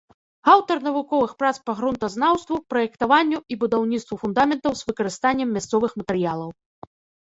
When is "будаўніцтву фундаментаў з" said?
3.67-4.93